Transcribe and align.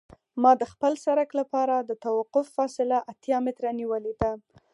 ما 0.41 0.51
د 0.61 0.63
خپل 0.73 0.93
سرک 1.05 1.29
لپاره 1.39 1.75
د 1.79 1.91
توقف 2.05 2.45
فاصله 2.57 2.97
اتیا 3.11 3.37
متره 3.45 3.71
نیولې 3.79 4.13
ده 4.21 4.31